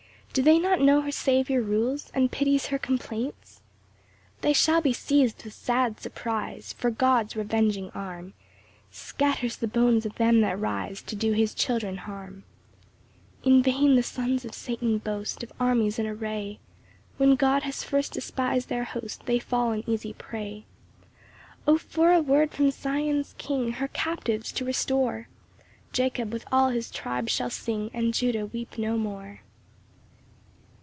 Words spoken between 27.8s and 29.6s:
And Judah weep no more.